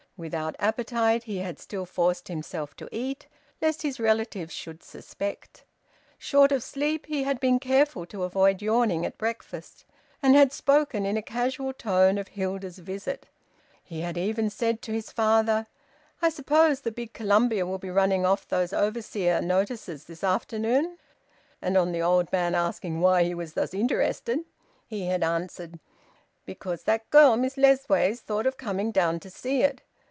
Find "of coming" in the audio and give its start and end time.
28.45-28.91